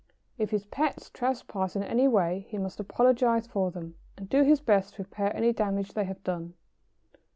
[0.39, 4.59] If his pets trespass in any way he must apologise for them, and do his
[4.59, 6.55] best to repair any damage they have done.